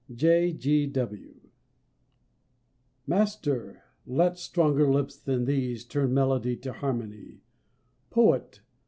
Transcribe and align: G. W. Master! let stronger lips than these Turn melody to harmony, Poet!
G. 0.11 0.87
W. 0.87 1.35
Master! 3.05 3.83
let 4.07 4.39
stronger 4.39 4.91
lips 4.91 5.15
than 5.15 5.45
these 5.45 5.85
Turn 5.85 6.11
melody 6.11 6.55
to 6.57 6.73
harmony, 6.73 7.41
Poet! 8.09 8.61